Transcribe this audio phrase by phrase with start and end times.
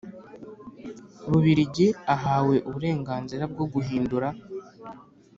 [1.29, 4.27] Bubiligi ahawe uburenganzira bwo guhindura